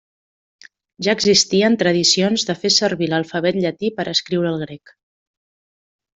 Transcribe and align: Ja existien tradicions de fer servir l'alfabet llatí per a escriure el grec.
Ja 1.07 1.13
existien 1.17 1.77
tradicions 1.81 2.45
de 2.47 2.55
fer 2.63 2.71
servir 2.77 3.11
l'alfabet 3.13 3.61
llatí 3.67 3.93
per 4.01 4.07
a 4.09 4.17
escriure 4.19 4.55
el 4.55 4.65
grec. 4.67 4.97